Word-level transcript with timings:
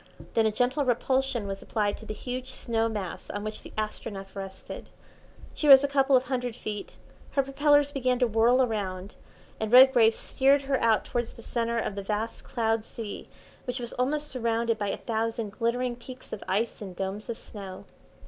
Then 0.33 0.47
a 0.47 0.51
gentle 0.51 0.83
repulsion 0.83 1.45
was 1.45 1.61
applied 1.61 1.95
to 1.99 2.07
the 2.07 2.13
huge 2.15 2.49
snow 2.51 2.89
mass 2.89 3.29
on 3.29 3.43
which 3.43 3.61
the 3.61 3.71
Astronef 3.77 4.35
rested. 4.35 4.89
She 5.53 5.67
rose 5.67 5.83
a 5.83 5.87
couple 5.87 6.15
of 6.17 6.23
hundred 6.23 6.55
feet, 6.55 6.97
her 7.33 7.43
propellers 7.43 7.91
began 7.91 8.17
to 8.17 8.25
whirl 8.25 8.65
round, 8.65 9.13
and 9.59 9.71
Redgrave 9.71 10.15
steered 10.15 10.63
her 10.63 10.81
out 10.81 11.05
towards 11.05 11.33
the 11.33 11.43
centre 11.43 11.77
of 11.77 11.93
the 11.93 12.01
vast 12.01 12.43
cloud 12.43 12.83
sea 12.83 13.29
which 13.65 13.79
was 13.79 13.93
almost 13.93 14.29
surrounded 14.29 14.79
by 14.79 14.87
a 14.89 14.97
thousand 14.97 15.51
glittering 15.51 15.95
peaks 15.95 16.33
of 16.33 16.43
ice 16.47 16.81
and 16.81 16.95
domes 16.95 17.29
of 17.29 17.37
snow. 17.37 17.85